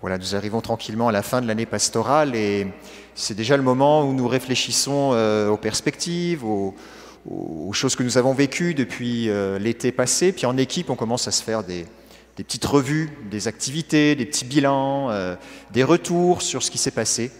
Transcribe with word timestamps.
Voilà, 0.00 0.16
nous 0.16 0.34
arrivons 0.34 0.62
tranquillement 0.62 1.08
à 1.08 1.12
la 1.12 1.22
fin 1.22 1.42
de 1.42 1.46
l'année 1.46 1.66
pastorale 1.66 2.34
et 2.34 2.66
c'est 3.14 3.34
déjà 3.34 3.58
le 3.58 3.62
moment 3.62 4.08
où 4.08 4.14
nous 4.14 4.28
réfléchissons 4.28 5.10
euh, 5.12 5.50
aux 5.50 5.58
perspectives, 5.58 6.42
aux, 6.42 6.74
choses 7.72 7.96
que 7.96 8.02
nous 8.02 8.16
avons 8.16 8.32
vécues 8.32 8.72
depuis 8.72 9.28
euh, 9.28 9.58
l'été 9.58 9.92
passé. 9.92 10.32
Puis 10.32 10.46
en 10.46 10.56
équipe, 10.56 10.88
on 10.88 10.96
commence 10.96 11.28
à 11.28 11.32
se 11.32 11.42
faire 11.42 11.64
des, 11.64 11.84
petites 12.34 12.64
revues, 12.64 13.10
des 13.30 13.46
activités, 13.46 14.14
des 14.14 14.24
petits 14.24 14.46
bilans, 14.46 15.10
euh, 15.10 15.36
des 15.70 15.84
retours 15.84 16.40
sur 16.40 16.62
ce 16.62 16.70
qui 16.70 16.78
s'est 16.78 16.90
passé. 16.90 17.30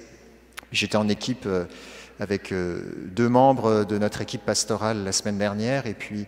J'étais 0.70 0.96
en 0.96 1.08
équipe 1.08 1.48
avec 2.20 2.52
deux 2.52 3.28
membres 3.30 3.84
de 3.84 3.96
notre 3.96 4.20
équipe 4.20 4.44
pastorale 4.44 5.02
la 5.02 5.12
semaine 5.12 5.38
dernière 5.38 5.86
et 5.86 5.94
puis 5.94 6.26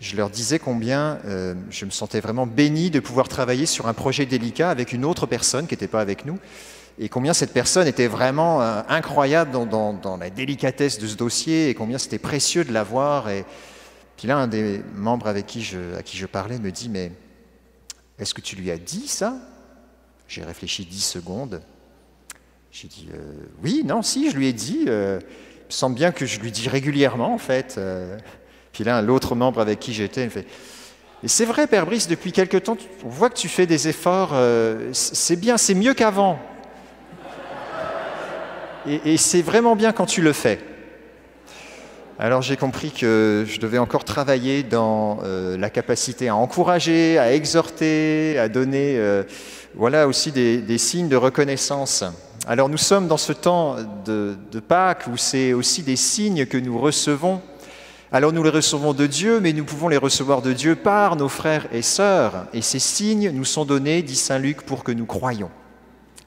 je 0.00 0.16
leur 0.16 0.30
disais 0.30 0.58
combien 0.58 1.18
euh, 1.26 1.54
je 1.68 1.84
me 1.84 1.90
sentais 1.90 2.20
vraiment 2.20 2.46
béni 2.46 2.90
de 2.90 3.00
pouvoir 3.00 3.28
travailler 3.28 3.66
sur 3.66 3.86
un 3.86 3.92
projet 3.92 4.24
délicat 4.24 4.70
avec 4.70 4.92
une 4.92 5.04
autre 5.04 5.26
personne 5.26 5.66
qui 5.66 5.74
n'était 5.74 5.88
pas 5.88 6.00
avec 6.00 6.24
nous 6.24 6.38
et 6.98 7.08
combien 7.08 7.34
cette 7.34 7.52
personne 7.52 7.86
était 7.86 8.06
vraiment 8.06 8.62
euh, 8.62 8.82
incroyable 8.88 9.50
dans, 9.50 10.16
la 10.18 10.30
délicatesse 10.30 10.98
de 10.98 11.06
ce 11.06 11.16
dossier 11.16 11.68
et 11.68 11.74
combien 11.74 11.98
c'était 11.98 12.18
précieux 12.18 12.64
de 12.64 12.72
l'avoir. 12.72 13.28
Et 13.30 13.44
puis 14.16 14.26
là, 14.26 14.38
un 14.38 14.48
des 14.48 14.82
membres 14.94 15.26
avec 15.26 15.46
qui 15.46 15.62
je, 15.62 15.96
à 15.96 16.02
qui 16.02 16.16
je 16.16 16.26
parlais 16.26 16.58
me 16.58 16.70
dit, 16.70 16.88
mais 16.88 17.12
est-ce 18.18 18.34
que 18.34 18.40
tu 18.40 18.56
lui 18.56 18.70
as 18.70 18.78
dit 18.78 19.06
ça? 19.06 19.36
J'ai 20.28 20.44
réfléchi 20.44 20.84
dix 20.84 21.04
secondes. 21.04 21.62
J'ai 22.70 22.88
dit, 22.88 23.08
euh, 23.14 23.32
oui, 23.62 23.82
non, 23.84 24.02
si, 24.02 24.30
je 24.30 24.36
lui 24.36 24.46
ai 24.46 24.52
dit. 24.52 24.82
Il 24.84 24.90
me 24.90 25.20
semble 25.70 25.96
bien 25.96 26.12
que 26.12 26.26
je 26.26 26.40
lui 26.40 26.50
dis 26.52 26.68
régulièrement, 26.68 27.32
en 27.32 27.38
fait. 27.38 27.78
Puis 28.72 28.84
là, 28.84 29.02
l'autre 29.02 29.34
membre 29.34 29.60
avec 29.60 29.80
qui 29.80 29.92
j'étais, 29.92 30.24
il 30.24 30.30
fait 30.30 30.46
Et 31.22 31.28
c'est 31.28 31.44
vrai, 31.44 31.66
Père 31.66 31.86
Brice, 31.86 32.08
depuis 32.08 32.32
quelque 32.32 32.56
temps, 32.56 32.76
on 33.04 33.08
voit 33.08 33.30
que 33.30 33.38
tu 33.38 33.48
fais 33.48 33.66
des 33.66 33.88
efforts. 33.88 34.30
Euh, 34.34 34.90
c'est 34.92 35.36
bien, 35.36 35.56
c'est 35.56 35.74
mieux 35.74 35.94
qu'avant. 35.94 36.38
Et, 38.86 39.18
c'est 39.18 39.42
vraiment 39.42 39.76
bien 39.76 39.92
quand 39.92 40.06
tu 40.06 40.22
le 40.22 40.32
fais. 40.32 40.58
Alors 42.18 42.42
j'ai 42.42 42.56
compris 42.56 42.90
que 42.90 43.44
je 43.46 43.60
devais 43.60 43.78
encore 43.78 44.04
travailler 44.04 44.62
dans 44.62 45.20
euh, 45.22 45.56
la 45.56 45.70
capacité 45.70 46.28
à 46.28 46.36
encourager, 46.36 47.18
à 47.18 47.34
exhorter, 47.34 48.38
à 48.38 48.48
donner 48.48 48.96
euh, 48.98 49.22
voilà 49.74 50.06
aussi 50.06 50.32
des, 50.32 50.58
des, 50.58 50.78
signes 50.78 51.08
de 51.08 51.16
reconnaissance. 51.16 52.04
Alors 52.46 52.68
nous 52.68 52.78
sommes 52.78 53.06
dans 53.06 53.16
ce 53.16 53.32
temps 53.32 53.76
de, 54.04 54.36
de 54.50 54.60
Pâques 54.60 55.04
où 55.10 55.16
c'est 55.16 55.52
aussi 55.52 55.82
des 55.82 55.96
signes 55.96 56.46
que 56.46 56.58
nous 56.58 56.78
recevons 56.78 57.40
alors 58.12 58.32
nous 58.32 58.42
les 58.42 58.50
recevons 58.50 58.92
de 58.92 59.06
Dieu, 59.06 59.38
mais 59.38 59.52
nous 59.52 59.64
pouvons 59.64 59.88
les 59.88 59.96
recevoir 59.96 60.42
de 60.42 60.52
Dieu 60.52 60.74
par 60.74 61.14
nos 61.14 61.28
frères 61.28 61.68
et 61.72 61.82
sœurs. 61.82 62.46
Et 62.52 62.60
ces 62.60 62.80
signes 62.80 63.30
nous 63.30 63.44
sont 63.44 63.64
donnés, 63.64 64.02
dit 64.02 64.16
Saint 64.16 64.38
Luc, 64.38 64.62
pour 64.62 64.82
que 64.82 64.90
nous 64.90 65.06
croyions. 65.06 65.50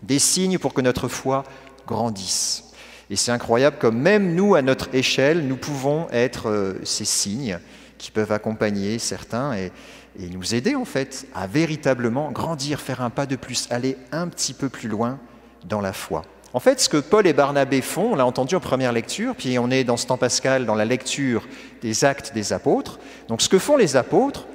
Des 0.02 0.20
signes 0.20 0.59
pour 0.59 0.73
que 0.73 0.80
notre 0.80 1.09
foi 1.09 1.44
grandisse. 1.86 2.72
Et 3.09 3.17
c'est 3.17 3.31
incroyable 3.31 3.78
comme 3.80 3.98
même 3.98 4.34
nous, 4.34 4.56
à 4.56 4.61
notre 4.61 4.95
échelle, 4.95 5.45
nous 5.45 5.58
pouvons 5.58 6.08
être 6.11 6.50
euh, 6.50 6.80
ces 6.86 7.06
signes 7.06 7.59
qui 7.98 8.11
peuvent 8.11 8.31
accompagner 8.31 8.98
certains 8.98 9.54
et, 9.54 9.72
et 10.17 10.30
nous 10.30 10.56
aider 10.56 10.76
en 10.76 10.86
fait 10.86 11.28
à 11.36 11.48
véritablement 11.48 12.31
grandir, 12.31 12.80
faire 12.80 13.02
un 13.02 13.09
pas 13.09 13.26
de 13.26 13.36
plus, 13.36 13.67
aller 13.72 13.98
un 14.14 14.30
petit 14.30 14.54
peu 14.54 14.70
plus 14.70 14.88
loin 14.88 15.20
dans 15.66 15.81
la 15.81 15.92
foi. 15.92 16.23
En 16.54 16.59
fait, 16.59 16.80
ce 16.80 16.88
que 16.88 16.98
Paul 16.98 17.26
et 17.26 17.34
Barnabé 17.34 17.82
font, 17.82 18.12
on 18.12 18.16
l'a 18.16 18.28
entendu 18.28 18.56
en 18.56 18.59
première 18.59 18.92
lecture, 18.92 19.36
puis 19.36 19.58
on 19.58 19.72
est 19.72 19.84
dans 19.84 19.98
ce 19.98 20.06
temps 20.06 20.18
pascal 20.18 20.68
dans 20.68 20.76
la 20.76 20.86
lecture 20.86 21.48
des 21.82 22.06
actes 22.06 22.32
des 22.36 22.54
apôtres. 22.54 23.00
Donc 23.28 23.42
ce 23.42 23.50
que 23.50 23.58
font 23.58 23.76
les 23.76 23.95
apôtres, 23.95 24.45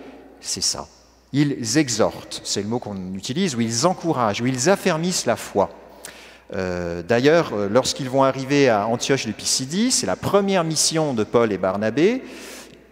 c'est 0.41 0.63
ça. 0.63 0.87
Ils 1.33 1.77
exhortent, 1.77 2.41
c'est 2.45 2.63
le 2.63 2.69
mot 2.69 2.79
qu'on 2.79 3.15
utilise, 3.15 3.57
ou 3.57 3.61
ils 3.61 3.85
encouragent, 3.85 4.41
ou 4.41 4.47
ils 4.47 4.71
affermissent 4.71 5.27
la 5.27 5.35
foi. 5.35 5.71
Euh, 6.55 7.03
D'ailleurs, 7.03 7.53
lorsqu'ils 7.69 8.09
vont 8.09 8.23
arriver 8.23 8.69
à 8.69 8.87
Antioche 8.87 9.27
de 9.27 9.35
c'est 9.91 10.07
la 10.07 10.17
première 10.17 10.63
mission 10.63 11.15
de 11.15 11.25
Paul 11.25 11.53
et 11.53 11.59
Barnabé. 11.59 12.23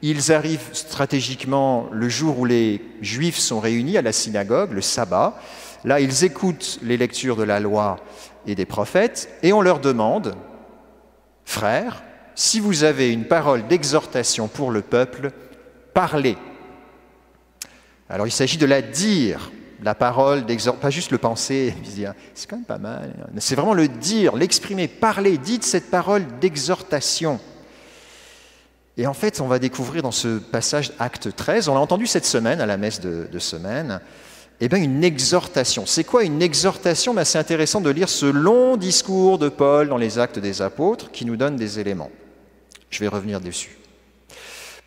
Ils 0.03 0.33
arrivent 0.33 0.69
stratégiquement 0.73 1.89
le 1.93 2.09
jour 2.09 2.41
où 2.41 2.45
les 2.45 2.83
Juifs 3.01 3.39
sont 3.39 3.61
réunis 3.61 3.97
à 3.97 4.03
la 4.03 4.13
synagogue, 4.13 4.73
le 4.73 4.83
sabbat. 4.83 5.41
Là, 5.85 6.01
ils 6.01 6.25
écoutent 6.25 6.79
les 6.83 6.97
lectures 6.97 7.37
de 7.37 7.45
la 7.45 7.61
loi 7.61 7.99
et 8.47 8.55
des 8.55 8.67
prophètes, 8.67 9.29
et 9.43 9.53
on 9.53 9.61
leur 9.61 9.81
demande, 9.81 10.37
frères, 11.45 12.03
si 12.35 12.61
vous 12.61 12.85
avez 12.85 13.13
une 13.13 13.27
parole 13.27 13.67
d'exhortation 13.67 14.49
pour 14.49 14.71
le 14.71 14.83
peuple, 14.83 15.33
parlez. 15.95 16.37
Alors 18.09 18.27
il 18.27 18.33
s'agit 18.33 18.59
de 18.59 18.67
la 18.67 18.83
dire, 18.83 19.51
la 19.83 19.95
parole 19.95 20.45
d'exhortation, 20.45 20.81
pas 20.81 20.91
juste 20.91 21.11
le 21.11 21.19
penser, 21.19 21.75
c'est 22.35 22.49
quand 22.49 22.57
même 22.57 22.65
pas 22.65 22.79
mal. 22.79 23.13
C'est 23.39 23.57
vraiment 23.57 23.75
le 23.75 23.89
dire, 23.89 24.37
l'exprimer, 24.37 24.87
parler, 24.89 25.39
dites 25.39 25.65
cette 25.65 25.91
parole 25.91 26.25
d'exhortation. 26.41 27.41
Et 28.99 29.07
en 29.07 29.15
fait, 29.15 29.41
on 29.41 29.47
va 29.47 29.59
découvrir 29.59 30.03
dans 30.03 30.11
ce 30.11 30.39
passage 30.39 30.93
acte 30.99 31.35
13, 31.35 31.69
on 31.69 31.75
l'a 31.75 31.81
entendu 31.81 32.07
cette 32.07 32.25
semaine 32.25 32.61
à 32.61 32.67
la 32.67 32.77
messe 32.77 33.01
de, 33.01 33.29
de 33.31 33.39
semaine, 33.39 34.01
eh 34.61 34.69
bien, 34.69 34.79
une 34.79 35.05
exhortation. 35.05 35.85
C'est 35.85 36.05
quoi 36.05 36.25
une 36.25 36.41
exhortation? 36.41 37.13
Ben, 37.13 37.25
C'est 37.25 37.39
intéressant 37.39 37.81
de 37.81 37.91
lire 37.91 38.09
ce 38.09 38.27
long 38.27 38.77
discours 38.77 39.39
de 39.39 39.49
Paul 39.49 39.89
dans 39.89 39.99
les 39.99 40.19
actes 40.19 40.39
des 40.39 40.63
apôtres 40.63 41.11
qui 41.11 41.27
nous 41.27 41.37
donne 41.37 41.57
des 41.57 41.79
éléments. 41.79 42.11
Je 42.89 43.01
vais 43.01 43.09
revenir 43.09 43.41
dessus. 43.41 43.77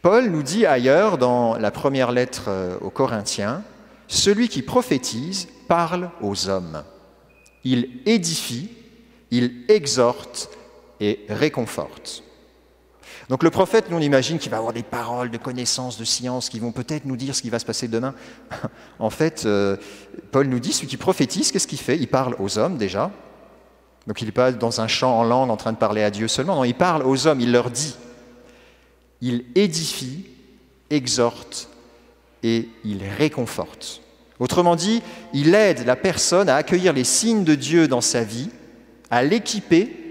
Paul 0.01 0.29
nous 0.29 0.43
dit 0.43 0.65
ailleurs 0.65 1.17
dans 1.17 1.57
la 1.57 1.71
première 1.71 2.11
lettre 2.11 2.45
euh, 2.47 2.77
aux 2.81 2.89
Corinthiens, 2.89 3.63
Celui 4.07 4.49
qui 4.49 4.63
prophétise 4.63 5.47
parle 5.67 6.09
aux 6.21 6.49
hommes. 6.49 6.83
Il 7.63 8.01
édifie, 8.07 8.69
il 9.29 9.65
exhorte 9.67 10.49
et 10.99 11.25
réconforte. 11.29 12.23
Donc 13.29 13.43
le 13.43 13.51
prophète, 13.51 13.91
nous 13.91 13.97
on 13.97 14.01
imagine 14.01 14.39
qu'il 14.39 14.49
va 14.49 14.57
avoir 14.57 14.73
des 14.73 14.83
paroles 14.83 15.29
de 15.29 15.37
connaissance, 15.37 15.99
de 15.99 16.03
science, 16.03 16.49
qui 16.49 16.59
vont 16.59 16.71
peut-être 16.71 17.05
nous 17.05 17.15
dire 17.15 17.35
ce 17.35 17.43
qui 17.43 17.51
va 17.51 17.59
se 17.59 17.65
passer 17.65 17.87
demain. 17.87 18.15
en 18.99 19.11
fait, 19.11 19.43
euh, 19.45 19.77
Paul 20.31 20.47
nous 20.47 20.59
dit, 20.59 20.73
celui 20.73 20.87
qui 20.87 20.97
prophétise, 20.97 21.51
qu'est-ce 21.51 21.67
qu'il 21.67 21.79
fait? 21.79 21.95
Il 21.97 22.07
parle 22.07 22.35
aux 22.39 22.57
hommes 22.57 22.77
déjà. 22.77 23.11
Donc 24.07 24.21
il 24.21 24.25
n'est 24.25 24.31
pas 24.31 24.51
dans 24.51 24.81
un 24.81 24.87
chant 24.87 25.19
en 25.19 25.23
langue 25.23 25.51
en 25.51 25.57
train 25.57 25.71
de 25.71 25.77
parler 25.77 26.01
à 26.01 26.09
Dieu 26.09 26.27
seulement, 26.27 26.55
non, 26.55 26.63
il 26.63 26.73
parle 26.73 27.03
aux 27.03 27.27
hommes, 27.27 27.39
il 27.39 27.51
leur 27.51 27.69
dit. 27.69 27.95
Il 29.21 29.45
édifie, 29.53 30.25
exhorte 30.89 31.69
et 32.41 32.67
il 32.83 33.03
réconforte. 33.03 34.01
Autrement 34.39 34.75
dit, 34.75 35.03
il 35.33 35.53
aide 35.53 35.85
la 35.85 35.95
personne 35.95 36.49
à 36.49 36.55
accueillir 36.55 36.93
les 36.93 37.03
signes 37.03 37.43
de 37.43 37.53
Dieu 37.53 37.87
dans 37.87 38.01
sa 38.01 38.23
vie, 38.23 38.49
à 39.11 39.21
l'équiper 39.23 40.08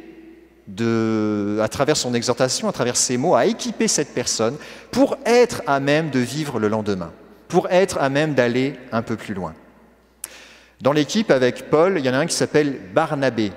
à 0.77 1.69
travers 1.69 1.97
son 1.97 2.15
exhortation, 2.15 2.69
à 2.69 2.73
travers 2.73 2.97
ses 2.97 3.17
mots, 3.17 3.35
à 3.35 3.47
équiper 3.47 3.89
cette 3.89 4.15
personne 4.15 4.57
pour 4.91 5.17
être 5.25 5.63
à 5.67 5.81
même 5.81 6.11
de 6.11 6.19
vivre 6.19 6.59
le 6.59 6.69
lendemain, 6.69 7.11
pour 7.49 7.69
être 7.71 7.99
à 7.99 8.09
même 8.09 8.35
d'aller 8.35 8.75
un 8.93 9.03
peu 9.03 9.17
plus 9.17 9.35
loin. 9.35 9.55
Dans 10.81 10.93
l'équipe 10.93 11.31
avec 11.31 11.71
Paul, 11.71 11.95
il 11.99 12.05
y 12.05 12.11
en 12.11 12.15
a 12.15 12.19
un 12.19 12.27
qui 12.27 12.37
s'appelle 12.37 12.79
Barnabé. 12.95 13.53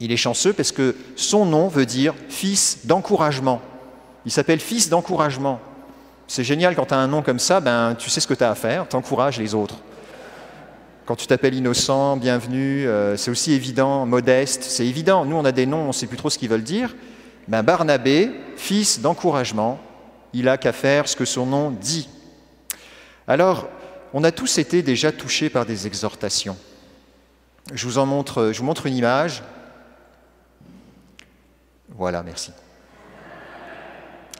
Il 0.00 0.12
est 0.12 0.16
chanceux 0.16 0.52
parce 0.52 0.72
que 0.72 0.96
son 1.14 1.46
nom 1.46 1.68
veut 1.68 1.86
dire 1.86 2.14
fils 2.28 2.86
d'encouragement. 2.86 3.62
Il 4.24 4.32
s'appelle 4.32 4.60
fils 4.60 4.88
d'encouragement. 4.88 5.60
C'est 6.26 6.44
génial 6.44 6.74
quand 6.74 6.86
tu 6.86 6.94
as 6.94 6.98
un 6.98 7.06
nom 7.06 7.22
comme 7.22 7.38
ça, 7.38 7.60
ben, 7.60 7.94
tu 7.94 8.10
sais 8.10 8.20
ce 8.20 8.26
que 8.26 8.34
tu 8.34 8.42
as 8.42 8.50
à 8.50 8.54
faire, 8.54 8.88
tu 8.88 8.96
encourages 8.96 9.38
les 9.38 9.54
autres. 9.54 9.76
Quand 11.06 11.14
tu 11.14 11.28
t'appelles 11.28 11.54
innocent, 11.54 12.16
bienvenue, 12.16 12.88
euh, 12.88 13.16
c'est 13.16 13.30
aussi 13.30 13.52
évident, 13.52 14.06
modeste, 14.06 14.64
c'est 14.64 14.84
évident. 14.84 15.24
Nous, 15.24 15.36
on 15.36 15.44
a 15.44 15.52
des 15.52 15.64
noms, 15.64 15.84
on 15.84 15.86
ne 15.88 15.92
sait 15.92 16.08
plus 16.08 16.16
trop 16.16 16.30
ce 16.30 16.36
qu'ils 16.36 16.48
veulent 16.48 16.64
dire. 16.64 16.96
Ben, 17.46 17.62
Barnabé, 17.62 18.32
fils 18.56 19.00
d'encouragement, 19.00 19.78
il 20.32 20.48
a 20.48 20.58
qu'à 20.58 20.72
faire 20.72 21.06
ce 21.06 21.14
que 21.14 21.24
son 21.24 21.46
nom 21.46 21.70
dit. 21.70 22.08
Alors, 23.28 23.68
on 24.14 24.24
a 24.24 24.32
tous 24.32 24.58
été 24.58 24.82
déjà 24.82 25.12
touchés 25.12 25.48
par 25.48 25.64
des 25.64 25.86
exhortations. 25.86 26.56
Je 27.72 27.86
vous 27.86 27.98
en 27.98 28.06
montre, 28.06 28.52
une 28.84 28.96
image. 28.96 29.44
Voilà, 31.90 32.24
merci. 32.24 32.50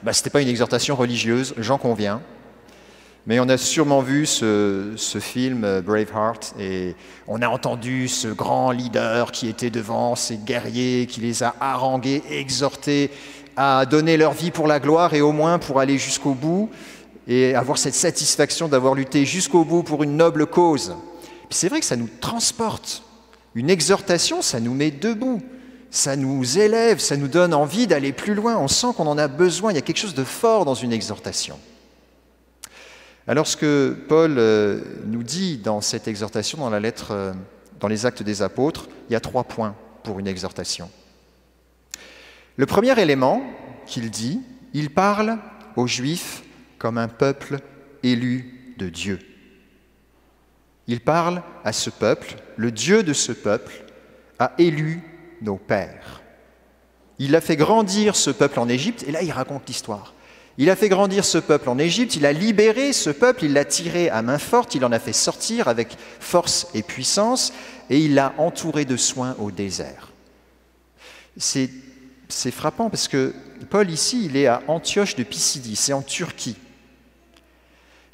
Ben, 0.03 0.11
ce 0.11 0.19
n'était 0.19 0.31
pas 0.31 0.41
une 0.41 0.49
exhortation 0.49 0.97
religieuse, 0.97 1.53
j'en 1.57 1.77
conviens. 1.77 2.21
Mais 3.27 3.41
on 3.41 3.49
a 3.49 3.57
sûrement 3.57 3.99
vu 3.99 4.25
ce, 4.25 4.95
film 5.19 5.65
euh, 5.65 5.81
Braveheart 5.81 6.55
et 6.57 6.95
on 7.27 7.41
a 7.41 7.49
entendu 7.49 8.07
ce 8.07 8.29
grand 8.29 8.71
leader 8.71 9.33
qui 9.33 9.49
était 9.49 9.69
devant, 9.69 10.15
ces 10.15 10.37
guerriers, 10.37 11.07
qui 11.07 11.19
les 11.19 11.43
a 11.43 11.53
harangués, 11.59 12.23
exhortés 12.29 13.11
à 13.57 13.85
donner 13.85 14.15
leur 14.15 14.31
vie 14.31 14.49
pour 14.49 14.65
la 14.65 14.79
gloire 14.79 15.13
et 15.13 15.19
au 15.19 15.33
moins 15.33 15.59
pour 15.59 15.81
aller 15.81 15.97
jusqu'au 15.97 16.35
bout 16.35 16.69
et 17.27 17.53
avoir 17.53 17.77
cette 17.77 17.95
satisfaction 17.95 18.69
d'avoir 18.69 18.95
lutté 18.95 19.25
jusqu'au 19.25 19.65
bout 19.65 19.83
pour 19.83 20.03
une 20.03 20.15
noble 20.15 20.45
cause. 20.45 20.95
C'est 21.49 21.67
vrai 21.67 21.81
que 21.81 21.85
ça 21.85 21.97
nous 21.97 22.09
transporte. 22.21 23.03
Une 23.55 23.69
exhortation, 23.69 24.41
ça 24.41 24.61
nous 24.61 24.73
met 24.73 24.91
debout, 24.91 25.41
ça 25.91 26.15
nous 26.15 26.59
élève, 26.59 26.99
ça 26.99 27.17
nous 27.17 27.27
donne 27.27 27.53
envie 27.53 27.87
d'aller 27.87 28.13
plus 28.13 28.35
loin. 28.35 28.55
On 28.55 28.69
sent 28.69 28.87
qu'on 28.95 29.07
en 29.07 29.17
a 29.17 29.27
besoin, 29.27 29.73
il 29.73 29.75
y 29.75 29.79
a 29.79 29.81
quelque 29.81 29.99
chose 29.99 30.15
de 30.15 30.23
fort 30.23 30.63
dans 30.63 30.75
une 30.75 30.93
exhortation. 30.93 31.59
Alors 33.29 33.45
ce 33.45 33.57
que 33.57 33.93
Paul 34.07 34.35
euh, 34.37 34.81
nous 35.05 35.21
dit 35.21 35.57
dans 35.57 35.81
cette 35.81 36.07
exhortation, 36.07 36.59
dans 36.59 36.69
la 36.69 36.79
lettre 36.79 37.11
euh, 37.11 37.33
dans 37.79 37.89
les 37.89 38.05
actes 38.05 38.23
des 38.23 38.41
apôtres, 38.41 38.87
il 39.09 39.13
y 39.13 39.15
a 39.17 39.19
trois 39.19 39.43
points 39.43 39.75
pour 40.03 40.19
une 40.19 40.27
exhortation. 40.27 40.89
Le 42.55 42.65
premier 42.65 42.97
élément 42.99 43.43
qu'il 43.85 44.09
dit, 44.09 44.41
il 44.73 44.89
parle 44.89 45.37
aux 45.75 45.87
Juifs 45.87 46.41
comme 46.79 46.97
un 46.97 47.09
peuple 47.09 47.59
élu 48.01 48.75
de 48.77 48.87
Dieu. 48.87 49.19
Il 50.87 51.01
parle 51.01 51.43
à 51.65 51.73
ce 51.73 51.89
peuple, 51.89 52.35
le 52.55 52.71
Dieu 52.71 53.03
de 53.03 53.11
ce 53.11 53.33
peuple 53.33 53.83
a 54.39 54.53
élu 54.57 55.01
nos 55.41 55.57
pères. 55.57 56.21
Il 57.19 57.35
a 57.35 57.41
fait 57.41 57.57
grandir 57.57 58.15
ce 58.15 58.29
peuple 58.29 58.59
en 58.59 58.69
Égypte, 58.69 59.03
et 59.05 59.11
là 59.11 59.21
il 59.21 59.31
raconte 59.31 59.67
l'histoire. 59.67 60.13
Il 60.59 60.71
a 60.71 60.75
fait 60.75 60.89
grandir 60.89 61.23
ce 61.23 61.37
peuple 61.37 61.69
en 61.69 61.77
Égypte, 61.77 62.15
il 62.15 62.25
a 62.25 62.33
libéré 62.33 62.91
ce 62.91 63.11
peuple, 63.11 63.45
il 63.45 63.53
l'a 63.53 63.65
tiré 63.65 64.09
à 64.09 64.23
main 64.23 64.39
forte, 64.39 64.73
il 64.73 64.83
en 64.83 64.91
a 64.91 64.97
fait 64.97 65.13
sortir 65.13 65.67
avec 65.67 65.95
force 66.19 66.67
et 66.73 66.81
puissance, 66.81 67.53
et 67.91 67.99
il 67.99 68.15
l'a 68.15 68.33
entouré 68.39 68.83
de 68.83 68.97
soins 68.97 69.35
au 69.39 69.51
désert. 69.51 70.11
C'est, 71.37 71.69
frappant 72.51 72.89
parce 72.89 73.07
que 73.07 73.35
Paul 73.69 73.91
ici, 73.91 74.25
il 74.25 74.35
est 74.35 74.47
à 74.47 74.63
Antioche 74.67 75.15
de 75.15 75.23
Pisidie, 75.23 75.75
c'est 75.75 75.93
en 75.93 76.01
Turquie. 76.01 76.57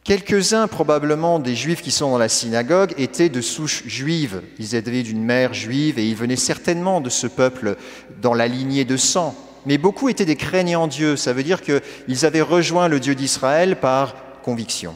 Quelques-uns 0.04 0.68
probablement 0.68 1.40
des 1.40 1.56
juifs 1.56 1.81
qui 1.81 1.92
sont 1.92 2.12
dans 2.12 2.18
la 2.18 2.28
synagogue 2.28 2.94
étaient 2.98 3.30
de 3.30 3.40
souche 3.40 3.84
juive. 3.86 4.42
Ils 4.60 4.75
étaient 4.75 5.01
d'une 5.01 5.24
mère 5.24 5.54
juive 5.54 5.98
et 5.98 6.06
ils 6.06 6.16
venaient 6.16 6.36
certainement 6.36 7.00
de 7.00 7.10
ce 7.10 7.25
peuple 7.25 7.78
dans 8.22 8.34
la 8.34 8.48
lignée 8.48 8.84
de 8.84 8.98
sang. 8.98 9.34
Mais 9.65 9.77
beaucoup 9.77 10.10
étaient 10.10 10.25
des 10.25 10.36
craignants 10.36 10.88
Dieu. 10.88 11.15
Ça 11.15 11.33
veut 11.33 11.44
dire 11.44 11.62
qu'ils 11.62 12.25
avaient 12.25 12.42
rejoint 12.42 12.88
le 12.88 13.00
Dieu 13.00 13.15
d'Israël 13.15 13.80
par 13.80 14.42
conviction. 14.42 14.95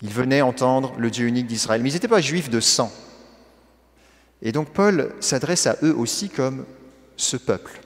Ils 0.00 0.10
venaient 0.10 0.42
entendre 0.42 0.94
le 0.98 1.10
Dieu 1.10 1.26
unique 1.26 1.46
d'Israël. 1.46 1.82
Mais 1.82 1.90
ils 1.90 1.94
n'étaient 1.94 2.08
pas 2.08 2.20
juifs 2.20 2.50
de 2.50 2.60
sang. 2.60 2.90
Et 4.42 4.52
donc 4.52 4.70
Paul 4.70 5.14
s'adresse 5.20 5.66
à 5.66 5.76
eux 5.82 5.94
aussi 5.94 6.28
comme 6.28 6.64
ce 7.16 7.36
peuple. 7.36 7.80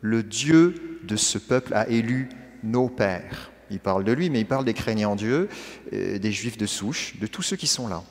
Le 0.00 0.22
Dieu 0.22 1.00
de 1.02 1.16
ce 1.16 1.38
peuple 1.38 1.74
a 1.74 1.88
élu 1.88 2.28
nos 2.62 2.88
pères. 2.88 3.50
Il 3.70 3.80
parle 3.80 4.04
de 4.04 4.12
lui, 4.12 4.30
mais 4.30 4.40
il 4.40 4.46
parle 4.46 4.64
des 4.64 4.74
craignants 4.74 5.16
Dieu, 5.16 5.48
euh, 5.92 6.18
des 6.18 6.30
juifs 6.30 6.56
de 6.56 6.66
souche, 6.66 7.16
de 7.18 7.26
tous 7.26 7.42
ceux 7.42 7.56
qui 7.56 7.66
sont 7.66 7.88
là. 7.88 8.04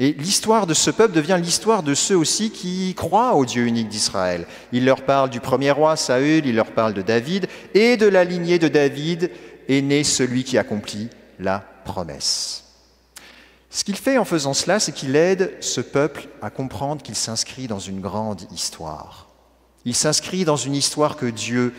Et 0.00 0.12
l'histoire 0.12 0.68
de 0.68 0.74
ce 0.74 0.90
peuple 0.90 1.14
devient 1.14 1.40
l'histoire 1.42 1.82
de 1.82 1.92
ceux 1.92 2.16
aussi 2.16 2.50
qui 2.50 2.94
croient 2.94 3.34
au 3.34 3.44
Dieu 3.44 3.66
unique 3.66 3.88
d'Israël. 3.88 4.46
Il 4.70 4.84
leur 4.84 5.04
parle 5.04 5.28
du 5.28 5.40
premier 5.40 5.72
roi 5.72 5.96
Saül, 5.96 6.46
il 6.46 6.54
leur 6.54 6.70
parle 6.70 6.94
de 6.94 7.02
David, 7.02 7.48
et 7.74 7.96
de 7.96 8.06
la 8.06 8.22
lignée 8.22 8.60
de 8.60 8.68
David 8.68 9.32
est 9.68 9.82
né 9.82 10.04
celui 10.04 10.44
qui 10.44 10.56
accomplit 10.56 11.08
la 11.40 11.64
promesse. 11.84 12.64
Ce 13.70 13.82
qu'il 13.82 13.96
fait 13.96 14.18
en 14.18 14.24
faisant 14.24 14.54
cela, 14.54 14.78
c'est 14.78 14.92
qu'il 14.92 15.16
aide 15.16 15.52
ce 15.60 15.80
peuple 15.80 16.28
à 16.42 16.50
comprendre 16.50 17.02
qu'il 17.02 17.16
s'inscrit 17.16 17.66
dans 17.66 17.80
une 17.80 18.00
grande 18.00 18.42
histoire. 18.52 19.28
Il 19.84 19.96
s'inscrit 19.96 20.44
dans 20.44 20.56
une 20.56 20.76
histoire 20.76 21.16
que 21.16 21.26
Dieu 21.26 21.74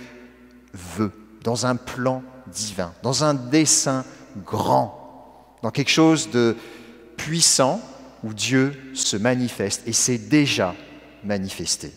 veut, 0.74 1.14
dans 1.44 1.66
un 1.66 1.78
plan 1.78 2.22
divin, 2.48 2.94
dans 3.02 3.24
un 3.24 3.34
dessein 3.34 4.04
grand, 4.46 5.58
dans 5.64 5.72
quelque 5.72 5.90
chose 5.90 6.30
de 6.32 6.58
puissant 7.16 7.82
où 8.24 8.34
Dieu 8.34 8.74
se 8.94 9.18
manifeste 9.18 9.84
et 9.88 9.94
s'est 9.94 10.18
déjà 10.18 10.76
manifesté. 11.24 11.92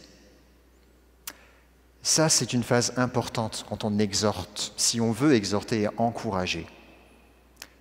Ça, 2.02 2.28
c'est 2.28 2.52
une 2.52 2.64
phase 2.64 2.92
importante 2.96 3.64
quand 3.68 3.84
on 3.84 3.98
exhorte, 3.98 4.72
si 4.76 5.00
on 5.00 5.12
veut 5.12 5.34
exhorter 5.34 5.82
et 5.82 5.88
encourager. 5.96 6.66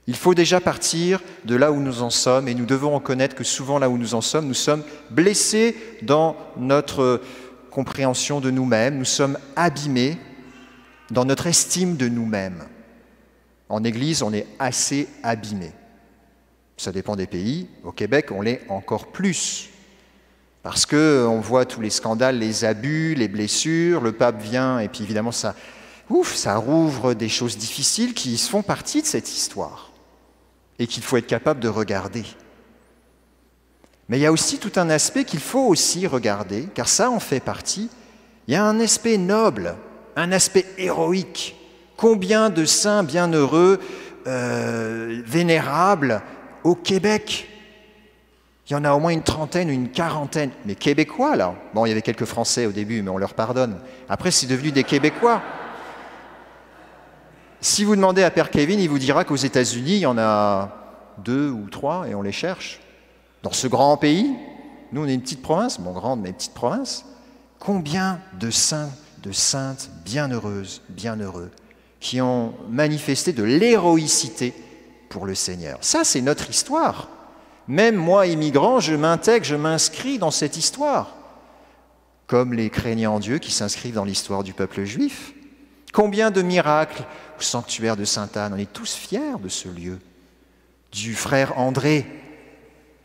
Il 0.08 0.16
faut 0.16 0.34
déjà 0.34 0.60
partir 0.60 1.22
de 1.46 1.56
là 1.56 1.72
où 1.72 1.80
nous 1.80 2.02
en 2.02 2.10
sommes 2.10 2.48
et 2.48 2.54
nous 2.54 2.66
devons 2.66 2.94
reconnaître 2.94 3.36
que 3.36 3.44
souvent 3.44 3.80
là 3.80 3.90
où 3.90 3.98
nous 3.98 4.14
en 4.14 4.22
sommes, 4.22 4.48
nous 4.48 4.54
sommes 4.54 4.84
blessés 5.10 5.76
dans 6.02 6.36
notre 6.58 7.22
compréhension 7.72 8.42
de 8.42 8.52
nous-mêmes, 8.52 8.98
nous 8.98 9.06
sommes 9.06 9.38
abîmés 9.56 10.18
dans 11.10 11.26
notre 11.26 11.48
estime 11.48 11.98
de 11.98 12.08
nous-mêmes. 12.08 12.64
En 13.70 13.84
Église, 13.84 14.22
on 14.22 14.34
est 14.34 14.48
assez 14.60 15.08
abîmé. 15.24 15.72
Ça 16.82 16.92
dépend 16.92 17.16
des 17.16 17.28
pays. 17.28 17.68
Au 17.84 17.92
Québec, 17.92 18.30
on 18.32 18.42
l'est 18.42 18.64
encore 18.68 19.12
plus. 19.12 19.70
Parce 20.64 20.88
qu'on 20.88 21.40
voit 21.40 21.66
tous 21.66 21.80
les 21.80 21.92
scandales, 21.92 22.40
les 22.40 22.66
abus, 22.66 23.14
les 23.14 23.28
blessures, 23.28 24.02
le 24.02 24.14
pape 24.14 24.42
vient, 24.42 24.80
et 24.80 24.88
puis 24.88 25.04
évidemment, 25.04 25.32
ça, 25.32 25.54
ouf, 26.10 26.34
ça 26.34 26.56
rouvre 26.56 27.14
des 27.14 27.30
choses 27.30 27.56
difficiles 27.56 28.16
qui 28.16 28.36
font 28.36 28.64
partie 28.64 29.04
de 29.04 29.06
cette 29.06 29.30
histoire 29.30 29.92
et 30.80 30.88
qu'il 30.88 31.04
faut 31.04 31.18
être 31.18 31.28
capable 31.28 31.60
de 31.60 31.68
regarder. 31.68 32.24
Mais 34.10 34.18
il 34.18 34.22
y 34.22 34.26
a 34.26 34.32
aussi 34.32 34.58
tout 34.58 34.74
un 34.78 34.90
aspect 34.90 35.24
qu'il 35.24 35.40
faut 35.40 35.68
aussi 35.68 36.08
regarder, 36.08 36.68
car 36.74 36.88
ça 36.88 37.12
en 37.12 37.20
fait 37.20 37.42
partie. 37.42 37.92
Il 38.48 38.56
y 38.56 38.58
a 38.58 38.66
un 38.66 38.80
aspect 38.80 39.20
noble 39.20 39.76
un 40.16 40.32
aspect 40.32 40.66
héroïque. 40.80 41.56
Combien 41.96 42.50
de 42.50 42.66
saints 42.66 43.04
bienheureux, 43.04 43.80
euh, 44.26 45.22
vénérables 45.28 46.24
au 46.64 46.76
Québec 46.76 47.48
Il 48.68 48.74
y 48.74 48.76
en 48.76 48.84
a 48.84 48.94
au 48.94 49.00
moins 49.00 49.12
une 49.12 49.24
trentaine 49.24 49.70
ou 49.70 49.74
une 49.74 49.90
quarantaine. 49.90 50.52
Mais 50.66 50.76
Québécois, 50.76 51.36
là 51.36 51.56
Bon, 51.74 51.86
il 51.86 51.90
y 51.90 51.92
avait 51.92 52.02
quelques 52.02 52.26
Français 52.26 52.66
au 52.66 52.72
début, 52.72 53.02
mais 53.02 53.10
on 53.10 53.18
leur 53.18 53.34
pardonne. 53.34 53.78
Après, 54.10 54.32
c'est 54.32 54.48
devenu 54.48 54.72
des 54.72 54.84
Québécois. 54.84 55.42
Si 57.60 57.84
vous 57.84 57.96
demandez 57.96 58.24
à 58.24 58.32
Père 58.32 58.50
Kevin, 58.50 58.80
il 58.80 58.90
vous 58.90 59.00
dira 59.00 59.24
qu'aux 59.24 59.36
États-Unis, 59.36 59.96
il 59.96 60.00
y 60.00 60.06
en 60.06 60.18
a 60.18 60.82
deux 61.20 61.50
ou 61.50 61.70
trois 61.70 62.08
et 62.08 62.16
on 62.16 62.22
les 62.22 62.32
cherche. 62.32 62.80
Dans 63.44 63.52
ce 63.52 63.68
grand 63.68 63.98
pays, 63.98 64.34
nous 64.92 65.04
on 65.04 65.08
est 65.08 65.14
une 65.14 65.22
petite 65.22 65.42
province, 65.42 65.80
bon 65.80 65.92
grande 65.92 66.22
mais 66.22 66.34
petite 66.34 66.54
province, 66.54 67.06
combien 67.60 68.20
de 68.40 68.50
saints 68.50 68.90
de 69.24 69.32
saintes 69.32 69.90
bienheureuses, 70.04 70.82
bienheureux, 70.90 71.52
qui 72.00 72.22
ont 72.22 72.54
manifesté 72.70 73.34
de 73.34 73.44
l'héroïcité 73.44 74.54
pour 75.12 75.26
le 75.26 75.36
Seigneur. 75.36 75.78
Ça, 75.82 76.04
c'est 76.04 76.22
notre 76.22 76.50
histoire. 76.50 77.10
Même 77.68 77.96
moi, 77.96 78.26
immigrant, 78.26 78.80
je 78.80 78.96
m'intègre, 78.96 79.46
je 79.46 79.56
m'inscris 79.56 80.18
dans 80.18 80.32
cette 80.32 80.58
histoire, 80.58 81.16
comme 82.26 82.54
les 82.54 82.70
craignants 82.70 83.20
Dieu 83.20 83.38
qui 83.38 83.52
s'inscrivent 83.52 83.94
dans 83.94 84.06
l'histoire 84.06 84.44
du 84.44 84.54
peuple 84.54 84.84
juif. 84.84 85.34
Combien 85.94 86.32
de 86.32 86.42
miracles 86.42 87.04
au 87.38 87.42
sanctuaire 87.42 87.98
de 87.98 88.06
Sainte-Anne, 88.06 88.54
on 88.56 88.58
est 88.58 88.72
tous 88.72 88.94
fiers 88.94 89.38
de 89.42 89.50
ce 89.50 89.68
lieu. 89.68 90.00
Du 90.92 91.14
frère 91.14 91.60
André, 91.60 92.06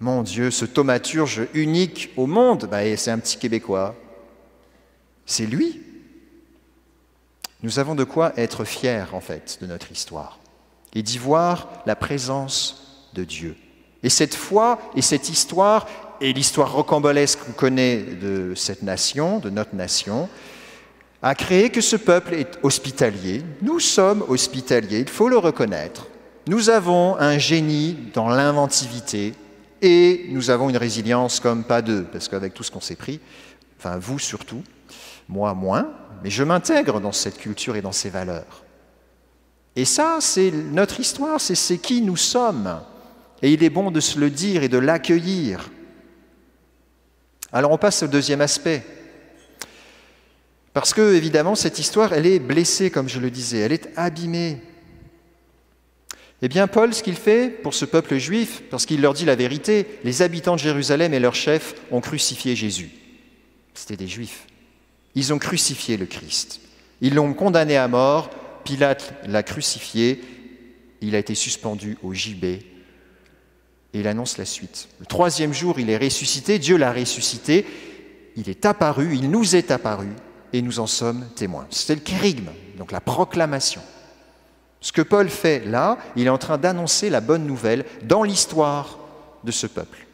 mon 0.00 0.22
Dieu, 0.22 0.50
ce 0.50 0.64
thaumaturge 0.64 1.46
unique 1.52 2.10
au 2.16 2.26
monde, 2.26 2.68
bah, 2.70 2.96
c'est 2.96 3.10
un 3.10 3.18
petit 3.18 3.38
Québécois. 3.38 3.94
C'est 5.26 5.46
lui 5.46 5.82
nous 7.62 7.78
avons 7.78 7.94
de 7.94 8.04
quoi 8.04 8.32
être 8.36 8.64
fiers, 8.64 9.06
en 9.12 9.20
fait, 9.20 9.58
de 9.60 9.66
notre 9.66 9.90
histoire 9.90 10.38
et 10.96 11.02
d'y 11.02 11.18
voir 11.18 11.68
la 11.84 11.94
présence 11.94 13.10
de 13.12 13.22
Dieu. 13.22 13.54
Et 14.02 14.08
cette 14.08 14.34
foi 14.34 14.78
et 14.96 15.02
cette 15.02 15.28
histoire, 15.28 15.86
et 16.22 16.32
l'histoire 16.32 16.72
rocambolesque 16.72 17.38
qu'on 17.38 17.52
connaît 17.52 17.98
de 17.98 18.54
cette 18.56 18.82
nation, 18.82 19.38
de 19.38 19.50
notre 19.50 19.74
nation, 19.74 20.30
a 21.20 21.34
créé 21.34 21.68
que 21.68 21.82
ce 21.82 21.96
peuple 21.96 22.32
est 22.32 22.58
hospitalier. 22.62 23.42
Nous 23.60 23.78
sommes 23.78 24.24
hospitaliers, 24.26 25.00
il 25.00 25.08
faut 25.10 25.28
le 25.28 25.36
reconnaître. 25.36 26.06
Nous 26.46 26.70
avons 26.70 27.16
un 27.18 27.36
génie 27.36 27.98
dans 28.14 28.30
l'inventivité 28.30 29.34
et 29.82 30.24
nous 30.30 30.48
avons 30.48 30.70
une 30.70 30.78
résilience 30.78 31.40
comme 31.40 31.64
pas 31.64 31.82
deux, 31.82 32.04
parce 32.04 32.28
qu'avec 32.28 32.54
tout 32.54 32.62
ce 32.62 32.70
qu'on 32.70 32.80
s'est 32.80 32.96
pris, 32.96 33.20
enfin 33.78 33.98
vous 33.98 34.18
surtout, 34.18 34.62
moi 35.28 35.52
moins, 35.52 35.90
mais 36.24 36.30
je 36.30 36.42
m'intègre 36.42 37.00
dans 37.00 37.12
cette 37.12 37.36
culture 37.36 37.76
et 37.76 37.82
dans 37.82 37.92
ces 37.92 38.08
valeurs. 38.08 38.65
Et 39.76 39.84
ça, 39.84 40.18
c'est 40.20 40.50
notre 40.50 40.98
histoire, 41.00 41.40
c'est 41.40 41.78
qui 41.78 42.00
nous 42.00 42.16
sommes. 42.16 42.80
Et 43.42 43.52
il 43.52 43.62
est 43.62 43.70
bon 43.70 43.90
de 43.90 44.00
se 44.00 44.18
le 44.18 44.30
dire 44.30 44.62
et 44.62 44.68
de 44.68 44.78
l'accueillir. 44.78 45.70
Alors 47.52 47.70
on 47.70 47.78
passe 47.78 48.02
au 48.02 48.06
deuxième 48.06 48.40
aspect. 48.40 48.82
Parce 50.72 50.92
que, 50.92 51.14
évidemment, 51.14 51.54
cette 51.54 51.78
histoire, 51.78 52.12
elle 52.12 52.26
est 52.26 52.38
blessée, 52.38 52.90
comme 52.90 53.08
je 53.08 53.20
le 53.20 53.30
disais, 53.30 53.58
elle 53.58 53.72
est 53.72 53.88
abîmée. 53.96 54.60
Eh 56.42 56.48
bien, 56.48 56.66
Paul, 56.66 56.92
ce 56.92 57.02
qu'il 57.02 57.14
fait 57.14 57.48
pour 57.48 57.72
ce 57.72 57.86
peuple 57.86 58.18
juif, 58.18 58.62
parce 58.70 58.84
qu'il 58.84 59.00
leur 59.00 59.14
dit 59.14 59.24
la 59.24 59.36
vérité, 59.36 59.86
les 60.04 60.20
habitants 60.20 60.56
de 60.56 60.60
Jérusalem 60.60 61.14
et 61.14 61.18
leurs 61.18 61.34
chefs 61.34 61.74
ont 61.90 62.02
crucifié 62.02 62.54
Jésus. 62.54 62.90
C'était 63.72 63.96
des 63.96 64.06
juifs. 64.06 64.46
Ils 65.14 65.32
ont 65.32 65.38
crucifié 65.38 65.96
le 65.96 66.04
Christ. 66.04 66.60
Ils 67.00 67.14
l'ont 67.14 67.32
condamné 67.32 67.78
à 67.78 67.88
mort. 67.88 68.28
Pilate 68.66 69.14
l'a 69.26 69.42
crucifié. 69.42 70.20
Il 71.00 71.14
a 71.14 71.18
été 71.18 71.34
suspendu 71.34 71.96
au 72.02 72.12
gibet. 72.12 72.60
Et 73.94 74.00
il 74.00 74.08
annonce 74.08 74.36
la 74.36 74.44
suite. 74.44 74.88
Le 74.98 75.06
troisième 75.06 75.54
jour, 75.54 75.78
il 75.78 75.88
est 75.88 75.96
ressuscité. 75.96 76.58
Dieu 76.58 76.76
l'a 76.76 76.92
ressuscité. 76.92 77.64
Il 78.36 78.50
est 78.50 78.66
apparu. 78.66 79.14
Il 79.14 79.30
nous 79.30 79.54
est 79.54 79.70
apparu. 79.70 80.08
Et 80.52 80.62
nous 80.62 80.80
en 80.80 80.86
sommes 80.86 81.26
témoins. 81.36 81.66
C'est 81.70 81.94
le 81.94 82.00
kérigme, 82.00 82.50
donc 82.76 82.92
la 82.92 83.00
proclamation. 83.00 83.82
Ce 84.80 84.92
que 84.92 85.02
Paul 85.02 85.28
fait 85.28 85.64
là, 85.64 85.98
il 86.16 86.26
est 86.26 86.30
en 86.30 86.38
train 86.38 86.58
d'annoncer 86.58 87.08
la 87.08 87.20
bonne 87.20 87.46
nouvelle 87.46 87.84
dans 88.02 88.22
l'histoire 88.22 88.98
de 89.44 89.52
ce 89.52 89.66
peuple. 89.66 90.06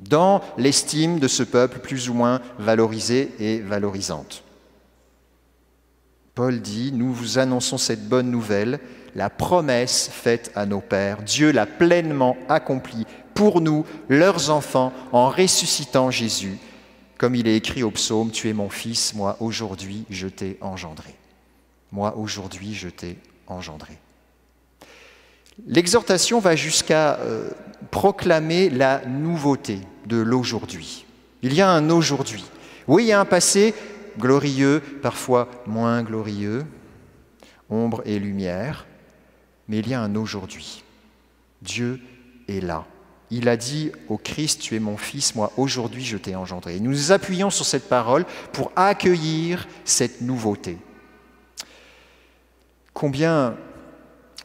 dans 0.00 0.42
l'estime 0.58 1.18
de 1.18 1.28
ce 1.28 1.42
peuple 1.42 1.78
plus 1.78 2.08
ou 2.08 2.14
moins 2.14 2.40
valorisé 2.58 3.30
et 3.38 3.60
valorisante. 3.60 4.42
Paul 6.34 6.60
dit, 6.60 6.90
nous 6.92 7.12
vous 7.12 7.38
annonçons 7.38 7.78
cette 7.78 8.08
bonne 8.08 8.30
nouvelle, 8.30 8.80
la 9.14 9.30
promesse 9.30 10.10
faite 10.12 10.50
à 10.56 10.66
nos 10.66 10.80
pères. 10.80 11.22
Dieu 11.22 11.52
l'a 11.52 11.66
pleinement 11.66 12.36
accomplie 12.48 13.06
pour 13.34 13.60
nous, 13.60 13.86
leurs 14.08 14.50
enfants, 14.50 14.92
en 15.12 15.28
ressuscitant 15.28 16.10
Jésus. 16.10 16.58
Comme 17.18 17.36
il 17.36 17.46
est 17.46 17.56
écrit 17.56 17.84
au 17.84 17.92
psaume, 17.92 18.32
Tu 18.32 18.48
es 18.48 18.52
mon 18.52 18.68
fils, 18.68 19.14
moi 19.14 19.36
aujourd'hui 19.38 20.04
je 20.10 20.26
t'ai 20.26 20.58
engendré. 20.60 21.14
Moi 21.92 22.16
aujourd'hui 22.16 22.74
je 22.74 22.88
t'ai 22.88 23.16
engendré. 23.46 23.96
L'exhortation 25.68 26.40
va 26.40 26.56
jusqu'à 26.56 27.14
euh, 27.20 27.50
proclamer 27.92 28.70
la 28.70 29.04
nouveauté 29.06 29.78
de 30.06 30.16
l'aujourd'hui. 30.16 31.06
Il 31.42 31.54
y 31.54 31.60
a 31.60 31.70
un 31.70 31.90
aujourd'hui. 31.90 32.44
Oui, 32.88 33.04
il 33.04 33.06
y 33.06 33.12
a 33.12 33.20
un 33.20 33.24
passé 33.24 33.72
glorieux, 34.18 34.82
parfois 35.02 35.48
moins 35.66 36.02
glorieux, 36.02 36.64
ombre 37.70 38.02
et 38.04 38.18
lumière, 38.18 38.86
mais 39.68 39.78
il 39.78 39.88
y 39.88 39.94
a 39.94 40.00
un 40.00 40.14
aujourd'hui. 40.16 40.84
Dieu 41.62 42.00
est 42.48 42.60
là. 42.60 42.84
Il 43.30 43.48
a 43.48 43.56
dit 43.56 43.90
au 44.08 44.18
Christ, 44.18 44.60
tu 44.60 44.76
es 44.76 44.80
mon 44.80 44.96
fils, 44.96 45.34
moi 45.34 45.52
aujourd'hui 45.56 46.04
je 46.04 46.16
t'ai 46.16 46.36
engendré. 46.36 46.78
nous 46.78 46.90
nous 46.90 47.12
appuyons 47.12 47.50
sur 47.50 47.64
cette 47.64 47.88
parole 47.88 48.26
pour 48.52 48.70
accueillir 48.76 49.66
cette 49.84 50.20
nouveauté. 50.20 50.78
Combien, 52.92 53.56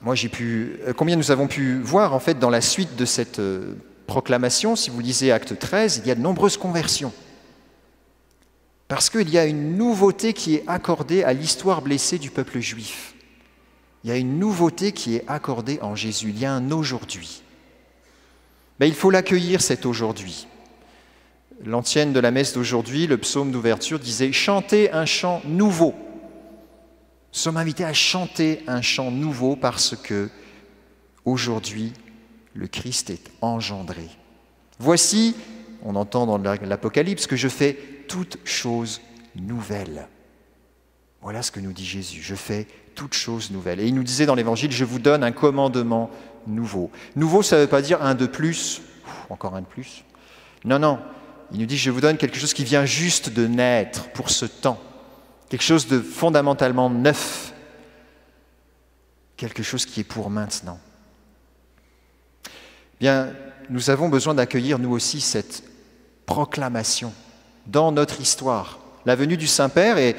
moi 0.01 0.15
pu, 0.15 0.79
euh, 0.87 0.93
combien 0.93 1.17
nous 1.17 1.29
avons 1.29 1.47
pu 1.47 1.79
voir 1.81 2.13
en 2.13 2.19
fait 2.19 2.39
dans 2.39 2.49
la 2.49 2.61
suite 2.61 2.95
de 2.95 3.05
cette 3.05 3.39
euh, 3.39 3.75
proclamation, 4.07 4.75
si 4.75 4.89
vous 4.89 5.01
lisez 5.01 5.31
Acte 5.31 5.59
13, 5.59 6.01
il 6.03 6.07
y 6.07 6.11
a 6.11 6.15
de 6.15 6.21
nombreuses 6.21 6.57
conversions. 6.57 7.13
Parce 8.89 9.11
qu'il 9.11 9.29
y 9.29 9.37
a 9.37 9.45
une 9.45 9.77
nouveauté 9.77 10.33
qui 10.33 10.55
est 10.55 10.63
accordée 10.65 11.23
à 11.23 11.31
l'histoire 11.31 11.83
blessée 11.83 12.17
du 12.17 12.31
peuple 12.31 12.59
juif. 12.59 13.13
Il 14.03 14.09
y 14.09 14.13
a 14.13 14.17
une 14.17 14.39
nouveauté 14.39 14.93
qui 14.93 15.15
est 15.15 15.23
accordée 15.27 15.77
en 15.83 15.93
Jésus. 15.93 16.29
Il 16.29 16.39
y 16.39 16.45
a 16.45 16.51
un 16.51 16.71
aujourd'hui. 16.71 17.43
Mais 18.79 18.87
il 18.87 18.95
faut 18.95 19.11
l'accueillir 19.11 19.61
cet 19.61 19.85
aujourd'hui. 19.85 20.47
L'antienne 21.63 22.13
de 22.13 22.19
la 22.19 22.31
messe 22.31 22.53
d'aujourd'hui, 22.53 23.05
le 23.05 23.19
psaume 23.19 23.51
d'ouverture, 23.51 23.99
disait 23.99 24.31
Chantez 24.31 24.91
un 24.91 25.05
chant 25.05 25.43
nouveau. 25.45 25.93
Nous 25.93 27.39
sommes 27.39 27.57
invités 27.57 27.85
à 27.85 27.93
chanter 27.93 28.63
un 28.65 28.81
chant 28.81 29.11
nouveau 29.11 29.55
parce 29.55 29.95
que 29.95 30.29
aujourd'hui, 31.25 31.93
le 32.55 32.65
Christ 32.65 33.11
est 33.11 33.29
engendré. 33.41 34.09
Voici, 34.79 35.35
on 35.83 35.95
entend 35.95 36.25
dans 36.25 36.39
l'Apocalypse, 36.39 37.27
que 37.27 37.35
je 37.35 37.49
fais 37.49 37.98
toutes 38.09 38.39
choses 38.43 38.99
nouvelles. 39.35 40.09
Voilà 41.21 41.41
ce 41.41 41.51
que 41.51 41.61
nous 41.61 41.71
dit 41.71 41.85
Jésus, 41.85 42.21
je 42.21 42.35
fais 42.35 42.67
toutes 42.95 43.13
choses 43.13 43.51
nouvelles. 43.51 43.79
Et 43.79 43.87
il 43.87 43.95
nous 43.95 44.03
disait 44.03 44.25
dans 44.25 44.35
l'Évangile, 44.35 44.71
je 44.71 44.83
vous 44.83 44.99
donne 44.99 45.23
un 45.23 45.31
commandement 45.31 46.09
nouveau. 46.47 46.91
Nouveau, 47.15 47.41
ça 47.41 47.55
ne 47.55 47.61
veut 47.61 47.67
pas 47.67 47.81
dire 47.81 48.01
un 48.01 48.15
de 48.15 48.25
plus, 48.25 48.81
encore 49.29 49.55
un 49.55 49.61
de 49.61 49.67
plus. 49.67 50.03
Non, 50.65 50.79
non, 50.79 50.99
il 51.53 51.59
nous 51.59 51.65
dit, 51.65 51.77
je 51.77 51.91
vous 51.91 52.01
donne 52.01 52.17
quelque 52.17 52.37
chose 52.37 52.53
qui 52.53 52.63
vient 52.63 52.85
juste 52.85 53.29
de 53.29 53.47
naître 53.47 54.09
pour 54.11 54.29
ce 54.29 54.45
temps, 54.45 54.81
quelque 55.49 55.63
chose 55.63 55.87
de 55.87 55.99
fondamentalement 55.99 56.89
neuf, 56.89 57.53
quelque 59.37 59.63
chose 59.63 59.85
qui 59.85 60.01
est 60.01 60.05
pour 60.05 60.29
maintenant. 60.29 60.79
Bien, 62.99 63.33
nous 63.69 63.89
avons 63.89 64.09
besoin 64.09 64.33
d'accueillir 64.33 64.79
nous 64.79 64.91
aussi 64.91 65.21
cette 65.21 65.63
proclamation 66.25 67.13
dans 67.71 67.91
notre 67.91 68.21
histoire. 68.21 68.79
La 69.05 69.15
venue 69.15 69.37
du 69.37 69.47
Saint-Père 69.47 69.97
est 69.97 70.15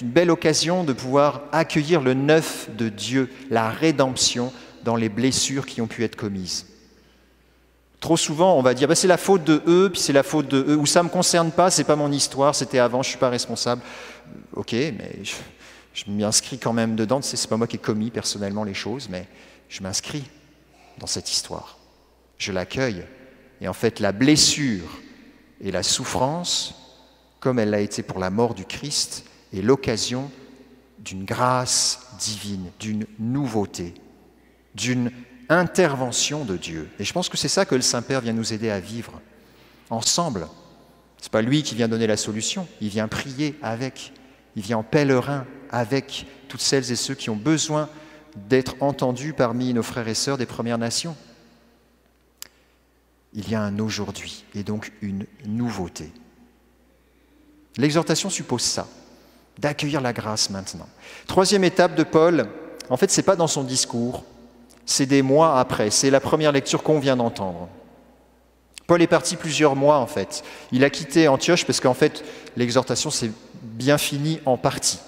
une 0.00 0.10
belle 0.10 0.30
occasion 0.30 0.84
de 0.84 0.92
pouvoir 0.92 1.42
accueillir 1.52 2.00
le 2.00 2.14
neuf 2.14 2.68
de 2.76 2.88
Dieu, 2.88 3.30
la 3.50 3.70
rédemption 3.70 4.52
dans 4.84 4.96
les 4.96 5.08
blessures 5.08 5.66
qui 5.66 5.80
ont 5.80 5.86
pu 5.86 6.04
être 6.04 6.16
commises. 6.16 6.66
Trop 8.00 8.16
souvent, 8.16 8.58
on 8.58 8.62
va 8.62 8.74
dire 8.74 8.88
bah, 8.88 8.94
c'est 8.94 9.06
la 9.06 9.16
faute 9.16 9.44
de 9.44 9.62
eux, 9.66 9.90
puis 9.92 10.00
c'est 10.00 10.12
la 10.12 10.22
faute 10.22 10.48
de 10.48 10.64
eux, 10.68 10.76
ou 10.76 10.86
ça 10.86 11.00
ne 11.00 11.04
me 11.04 11.08
concerne 11.08 11.52
pas, 11.52 11.70
c'est 11.70 11.84
pas 11.84 11.96
mon 11.96 12.10
histoire, 12.10 12.54
c'était 12.54 12.78
avant, 12.78 13.02
je 13.02 13.08
ne 13.08 13.10
suis 13.10 13.18
pas 13.18 13.30
responsable. 13.30 13.82
Ok, 14.54 14.72
mais 14.72 15.18
je, 15.22 15.34
je 15.94 16.10
m'inscris 16.10 16.58
quand 16.58 16.72
même 16.72 16.96
dedans, 16.96 17.22
c'est 17.22 17.46
pas 17.48 17.56
moi 17.56 17.66
qui 17.66 17.76
ai 17.76 17.78
commis 17.78 18.10
personnellement 18.10 18.64
les 18.64 18.74
choses, 18.74 19.08
mais 19.08 19.26
je 19.68 19.82
m'inscris 19.82 20.24
dans 20.98 21.06
cette 21.06 21.30
histoire 21.30 21.78
je 22.42 22.52
l'accueille. 22.52 23.04
Et 23.60 23.68
en 23.68 23.72
fait, 23.72 24.00
la 24.00 24.12
blessure 24.12 25.00
et 25.60 25.70
la 25.70 25.82
souffrance, 25.82 26.74
comme 27.42 27.58
elle 27.58 27.70
l'a 27.70 27.80
été 27.80 28.02
pour 28.02 28.20
la 28.20 28.30
mort 28.30 28.54
du 28.54 28.64
Christ, 28.64 29.24
est 29.52 29.60
l'occasion 29.60 30.30
d'une 31.00 31.24
grâce 31.24 32.06
divine, 32.18 32.70
d'une 32.78 33.04
nouveauté, 33.18 33.94
d'une 34.74 35.10
intervention 35.48 36.44
de 36.44 36.56
Dieu. 36.56 36.88
Et 37.00 37.04
je 37.04 37.12
pense 37.12 37.28
que 37.28 37.36
c'est 37.36 37.48
ça 37.48 37.64
que 37.66 37.74
le 37.74 37.82
Saint-Père 37.82 38.20
vient 38.20 38.32
nous 38.32 38.52
aider 38.52 38.70
à 38.70 38.78
vivre 38.78 39.20
ensemble. 39.90 40.46
Ce 41.18 41.26
n'est 41.26 41.30
pas 41.30 41.42
lui 41.42 41.64
qui 41.64 41.74
vient 41.74 41.88
donner 41.88 42.06
la 42.06 42.16
solution, 42.16 42.68
il 42.80 42.88
vient 42.88 43.08
prier 43.08 43.58
avec, 43.60 44.12
il 44.54 44.62
vient 44.62 44.78
en 44.78 44.84
pèlerin 44.84 45.44
avec 45.70 46.26
toutes 46.48 46.60
celles 46.60 46.92
et 46.92 46.96
ceux 46.96 47.14
qui 47.14 47.28
ont 47.28 47.36
besoin 47.36 47.88
d'être 48.48 48.76
entendus 48.80 49.34
parmi 49.34 49.74
nos 49.74 49.82
frères 49.82 50.08
et 50.08 50.14
sœurs 50.14 50.38
des 50.38 50.46
Premières 50.46 50.78
Nations 50.78 51.16
il 53.34 53.48
y 53.48 53.54
a 53.54 53.62
un 53.62 53.78
aujourd'hui 53.78 54.44
et 54.54 54.62
donc 54.62 54.92
une 55.00 55.26
nouveauté. 55.46 56.12
L'exhortation 57.76 58.30
suppose 58.30 58.62
ça, 58.62 58.86
d'accueillir 59.58 60.00
la 60.00 60.12
grâce 60.12 60.50
maintenant. 60.50 60.88
Troisième 61.26 61.64
étape 61.64 61.94
de 61.94 62.02
Paul, 62.02 62.48
en 62.90 62.96
fait, 62.96 63.10
ce 63.10 63.20
n'est 63.20 63.24
pas 63.24 63.36
dans 63.36 63.46
son 63.46 63.64
discours, 63.64 64.24
c'est 64.84 65.06
des 65.06 65.22
mois 65.22 65.58
après, 65.58 65.90
c'est 65.90 66.10
la 66.10 66.20
première 66.20 66.52
lecture 66.52 66.82
qu'on 66.82 66.98
vient 66.98 67.16
d'entendre. 67.16 67.68
Paul 68.86 69.00
est 69.00 69.06
parti 69.06 69.36
plusieurs 69.36 69.76
mois 69.76 69.98
en 69.98 70.06
fait. 70.06 70.42
Il 70.72 70.84
a 70.84 70.90
quitté 70.90 71.28
Antioche 71.28 71.64
parce 71.64 71.80
qu'en 71.80 71.94
fait, 71.94 72.24
l'exhortation 72.56 73.10
s'est 73.10 73.30
bien 73.62 73.96
finie 73.96 74.40
en 74.44 74.56
partie. 74.56 74.98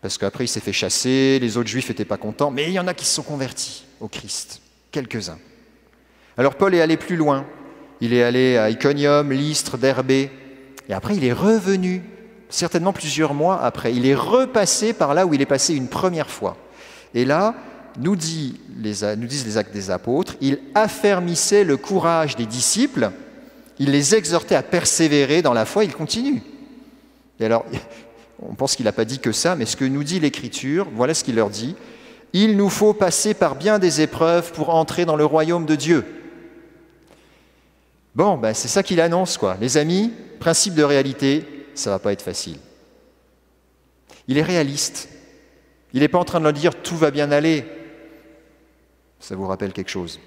Parce 0.00 0.16
qu'après, 0.16 0.44
il 0.44 0.48
s'est 0.48 0.60
fait 0.60 0.72
chasser, 0.72 1.38
les 1.40 1.56
autres 1.58 1.68
juifs 1.68 1.88
n'étaient 1.90 2.06
pas 2.06 2.16
contents, 2.16 2.50
mais 2.50 2.64
il 2.64 2.72
y 2.72 2.80
en 2.80 2.88
a 2.88 2.94
qui 2.94 3.04
se 3.04 3.14
sont 3.14 3.22
convertis 3.22 3.84
au 4.00 4.08
Christ, 4.08 4.62
quelques-uns. 4.90 5.38
Alors 6.38 6.54
Paul 6.54 6.74
est 6.74 6.80
allé 6.80 6.96
plus 6.96 7.16
loin. 7.16 7.46
Il 8.00 8.14
est 8.14 8.22
allé 8.22 8.56
à 8.56 8.70
Iconium, 8.70 9.30
Lystre, 9.30 9.76
Derbé, 9.76 10.30
et 10.90 10.92
après 10.92 11.16
il 11.16 11.24
est 11.24 11.32
revenu, 11.32 12.02
certainement 12.48 12.92
plusieurs 12.92 13.32
mois 13.32 13.62
après. 13.62 13.94
Il 13.94 14.06
est 14.06 14.14
repassé 14.14 14.92
par 14.92 15.14
là 15.14 15.24
où 15.24 15.32
il 15.32 15.40
est 15.40 15.46
passé 15.46 15.74
une 15.74 15.86
première 15.86 16.28
fois. 16.28 16.56
Et 17.14 17.24
là, 17.24 17.54
nous, 17.98 18.16
dit 18.16 18.60
les, 18.76 19.16
nous 19.16 19.28
disent 19.28 19.46
les 19.46 19.56
actes 19.56 19.72
des 19.72 19.92
apôtres, 19.92 20.34
il 20.40 20.58
affermissait 20.74 21.62
le 21.62 21.76
courage 21.76 22.34
des 22.34 22.46
disciples, 22.46 23.12
il 23.78 23.92
les 23.92 24.16
exhortait 24.16 24.56
à 24.56 24.64
persévérer 24.64 25.42
dans 25.42 25.52
la 25.52 25.64
foi, 25.64 25.84
il 25.84 25.94
continue. 25.94 26.42
Et 27.38 27.44
alors, 27.44 27.64
on 28.42 28.54
pense 28.54 28.74
qu'il 28.74 28.84
n'a 28.84 28.92
pas 28.92 29.04
dit 29.04 29.20
que 29.20 29.30
ça, 29.30 29.54
mais 29.54 29.66
ce 29.66 29.76
que 29.76 29.84
nous 29.84 30.02
dit 30.02 30.18
l'Écriture, 30.18 30.88
voilà 30.92 31.14
ce 31.14 31.22
qu'il 31.22 31.36
leur 31.36 31.50
dit. 31.50 31.76
Il 32.32 32.56
nous 32.56 32.68
faut 32.68 32.94
passer 32.94 33.32
par 33.34 33.54
bien 33.54 33.78
des 33.78 34.00
épreuves 34.00 34.52
pour 34.52 34.70
entrer 34.70 35.04
dans 35.04 35.16
le 35.16 35.24
royaume 35.24 35.66
de 35.66 35.76
Dieu. 35.76 36.04
Bon, 38.14 38.36
ben 38.36 38.54
c'est 38.54 38.68
ça 38.68 38.82
qu'il 38.82 39.00
annonce, 39.00 39.38
quoi. 39.38 39.56
Les 39.60 39.76
amis, 39.76 40.12
principe 40.38 40.74
de 40.74 40.82
réalité, 40.82 41.66
ça 41.74 41.90
va 41.90 41.98
pas 41.98 42.12
être 42.12 42.22
facile. 42.22 42.58
Il 44.26 44.38
est 44.38 44.42
réaliste. 44.42 45.08
Il 45.92 46.00
n'est 46.00 46.08
pas 46.08 46.18
en 46.18 46.24
train 46.24 46.38
de 46.38 46.44
leur 46.44 46.52
dire 46.52 46.82
tout 46.82 46.96
va 46.96 47.10
bien 47.10 47.30
aller. 47.30 47.64
Ça 49.18 49.36
vous 49.36 49.46
rappelle 49.46 49.72
quelque 49.72 49.90
chose? 49.90 50.20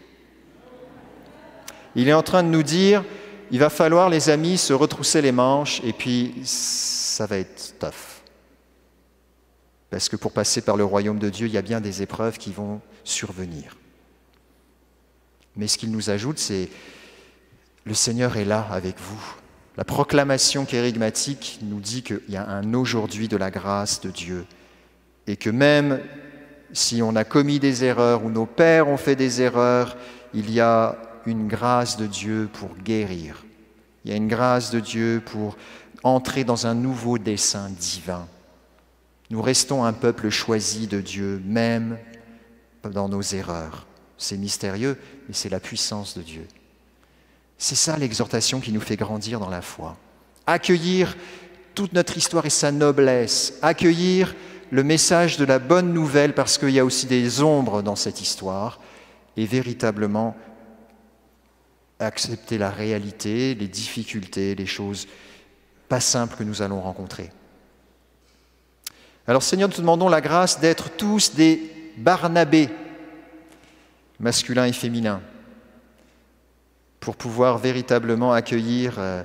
Il 1.95 2.07
est 2.07 2.13
en 2.13 2.23
train 2.23 2.43
de 2.43 2.49
nous 2.49 2.63
dire 2.63 3.03
il 3.51 3.59
va 3.59 3.69
falloir, 3.69 4.09
les 4.09 4.29
amis, 4.29 4.57
se 4.57 4.73
retrousser 4.73 5.21
les 5.21 5.31
manches 5.31 5.79
et 5.83 5.93
puis 5.93 6.33
ça 6.43 7.27
va 7.27 7.37
être 7.37 7.77
tough. 7.77 8.21
Parce 9.91 10.09
que 10.09 10.15
pour 10.15 10.31
passer 10.31 10.61
par 10.61 10.75
le 10.75 10.83
royaume 10.83 11.19
de 11.19 11.29
Dieu, 11.29 11.45
il 11.45 11.53
y 11.53 11.57
a 11.57 11.61
bien 11.61 11.79
des 11.79 12.01
épreuves 12.01 12.39
qui 12.39 12.51
vont 12.51 12.81
survenir. 13.03 13.77
Mais 15.55 15.67
ce 15.67 15.77
qu'il 15.77 15.91
nous 15.91 16.09
ajoute, 16.09 16.39
c'est 16.39 16.67
le 17.85 17.93
Seigneur 17.93 18.37
est 18.37 18.45
là 18.45 18.67
avec 18.71 18.99
vous. 18.99 19.35
La 19.75 19.83
proclamation 19.83 20.65
kérigmatique 20.65 21.59
nous 21.63 21.79
dit 21.79 22.03
qu'il 22.03 22.21
y 22.29 22.37
a 22.37 22.47
un 22.47 22.73
aujourd'hui 22.73 23.27
de 23.27 23.37
la 23.37 23.49
grâce 23.49 24.01
de 24.01 24.09
Dieu 24.09 24.45
et 25.25 25.35
que 25.35 25.49
même 25.49 25.99
si 26.73 27.01
on 27.01 27.15
a 27.15 27.23
commis 27.23 27.59
des 27.59 27.83
erreurs 27.83 28.23
ou 28.23 28.29
nos 28.29 28.45
pères 28.45 28.87
ont 28.87 28.97
fait 28.97 29.15
des 29.15 29.41
erreurs, 29.41 29.95
il 30.33 30.51
y 30.51 30.59
a 30.59 30.97
une 31.25 31.47
grâce 31.47 31.97
de 31.97 32.07
Dieu 32.07 32.49
pour 32.51 32.75
guérir. 32.77 33.43
Il 34.03 34.11
y 34.11 34.13
a 34.13 34.17
une 34.17 34.27
grâce 34.27 34.71
de 34.71 34.79
Dieu 34.79 35.21
pour 35.25 35.57
entrer 36.03 36.43
dans 36.43 36.67
un 36.67 36.73
nouveau 36.73 37.17
dessein 37.17 37.69
divin. 37.69 38.27
Nous 39.29 39.41
restons 39.41 39.83
un 39.85 39.93
peuple 39.93 40.29
choisi 40.29 40.87
de 40.87 40.99
Dieu, 40.99 41.41
même 41.45 41.97
dans 42.83 43.07
nos 43.07 43.21
erreurs. 43.21 43.87
C'est 44.17 44.37
mystérieux, 44.37 44.97
mais 45.27 45.33
c'est 45.33 45.49
la 45.49 45.59
puissance 45.59 46.17
de 46.17 46.21
Dieu. 46.21 46.47
C'est 47.63 47.75
ça 47.75 47.95
l'exhortation 47.95 48.59
qui 48.59 48.73
nous 48.73 48.81
fait 48.81 48.97
grandir 48.97 49.39
dans 49.39 49.49
la 49.49 49.61
foi. 49.61 49.95
Accueillir 50.47 51.15
toute 51.75 51.93
notre 51.93 52.17
histoire 52.17 52.45
et 52.45 52.49
sa 52.49 52.73
noblesse, 52.73 53.53
accueillir 53.61 54.35
le 54.69 54.83
message 54.83 55.37
de 55.37 55.45
la 55.45 55.59
bonne 55.59 55.93
nouvelle 55.93 56.33
parce 56.35 56.57
qu'il 56.57 56.71
y 56.71 56.79
a 56.79 56.83
aussi 56.83 57.05
des 57.05 57.41
ombres 57.41 57.81
dans 57.81 57.95
cette 57.95 58.19
histoire, 58.19 58.81
et 59.37 59.45
véritablement 59.45 60.35
accepter 61.99 62.57
la 62.57 62.69
réalité, 62.69 63.55
les 63.55 63.69
difficultés, 63.69 64.55
les 64.55 64.65
choses 64.65 65.07
pas 65.87 66.01
simples 66.01 66.35
que 66.35 66.43
nous 66.43 66.61
allons 66.61 66.81
rencontrer. 66.81 67.31
Alors 69.25 69.41
Seigneur, 69.41 69.69
nous 69.69 69.75
te 69.75 69.79
demandons 69.79 70.09
la 70.09 70.19
grâce 70.19 70.59
d'être 70.59 70.89
tous 70.97 71.33
des 71.33 71.93
Barnabés, 71.95 72.67
masculins 74.19 74.65
et 74.65 74.73
féminins, 74.73 75.21
pour 77.03 77.17
pouvoir 77.17 77.57
véritablement 77.57 78.31
accueillir 78.31 78.95
euh, 78.97 79.23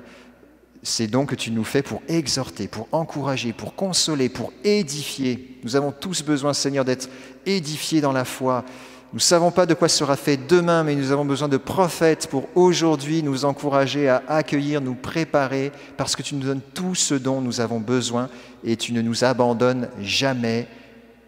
ces 0.83 1.07
dons 1.07 1.25
que 1.25 1.35
tu 1.35 1.49
nous 1.49 1.63
fais 1.63 1.81
pour 1.81 2.01
exhorter, 2.09 2.67
pour 2.67 2.89
encourager, 2.91 3.53
pour 3.53 3.73
consoler, 3.73 4.27
pour 4.27 4.51
édifier. 4.65 5.57
Nous 5.63 5.77
avons 5.77 5.93
tous 5.93 6.21
besoin, 6.21 6.53
Seigneur, 6.53 6.83
d'être 6.83 7.09
édifiés 7.45 8.01
dans 8.01 8.11
la 8.11 8.25
foi, 8.25 8.65
nous 9.11 9.17
ne 9.17 9.21
savons 9.21 9.49
pas 9.49 9.65
de 9.65 9.73
quoi 9.73 9.87
sera 9.87 10.15
fait 10.15 10.37
demain, 10.37 10.83
mais 10.83 10.93
nous 10.93 11.11
avons 11.11 11.25
besoin 11.25 11.47
de 11.47 11.57
prophètes 11.57 12.27
pour 12.27 12.47
aujourd'hui 12.53 13.23
nous 13.23 13.43
encourager 13.43 14.07
à 14.07 14.21
accueillir, 14.27 14.81
nous 14.81 14.93
préparer, 14.93 15.71
parce 15.97 16.15
que 16.15 16.21
tu 16.21 16.35
nous 16.35 16.45
donnes 16.45 16.61
tout 16.75 16.93
ce 16.93 17.15
dont 17.15 17.41
nous 17.41 17.59
avons 17.59 17.79
besoin 17.79 18.29
et 18.63 18.75
tu 18.75 18.93
ne 18.93 19.01
nous 19.01 19.23
abandonnes 19.23 19.89
jamais. 19.99 20.67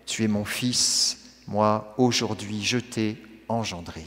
Tu 0.06 0.24
es 0.26 0.28
mon 0.28 0.46
fils, 0.46 1.18
moi 1.48 1.96
aujourd'hui 1.98 2.62
je 2.62 2.78
t'ai 2.78 3.18
engendré. 3.48 4.06